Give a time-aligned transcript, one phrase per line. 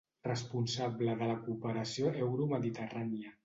[0.27, 3.39] Responsable de la cooperació euromediterrània.